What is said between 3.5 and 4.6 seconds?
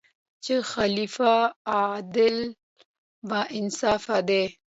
انصافه دی.